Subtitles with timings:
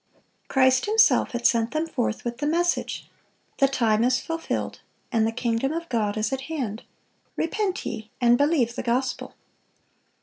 [0.47, 3.07] Christ Himself had sent them forth with the message,
[3.59, 4.79] "The time is fulfilled,
[5.11, 6.81] and the kingdom of God is at hand:
[7.35, 9.35] repent ye, and believe the gospel."